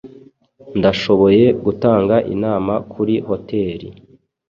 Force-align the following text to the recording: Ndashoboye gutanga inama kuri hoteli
Ndashoboye 0.79 1.43
gutanga 1.63 2.15
inama 2.33 2.73
kuri 2.91 3.15
hoteli 3.27 3.87